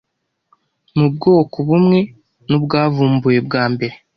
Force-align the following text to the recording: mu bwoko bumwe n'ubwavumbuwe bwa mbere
mu 0.97 1.07
bwoko 1.13 1.57
bumwe 1.67 1.99
n'ubwavumbuwe 2.49 3.39
bwa 3.47 3.63
mbere 3.73 3.95